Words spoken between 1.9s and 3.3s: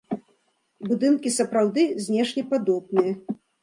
знешне падобныя.